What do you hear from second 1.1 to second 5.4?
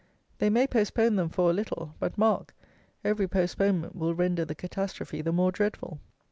them for a little; but mark, every postponement will render the catastrophe the